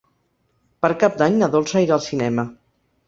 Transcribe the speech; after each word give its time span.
Per 0.85 0.89
Cap 1.05 1.19
d'Any 1.19 1.37
na 1.41 1.49
Dolça 1.57 1.85
irà 1.87 1.95
al 1.99 2.03
cinema. 2.07 2.47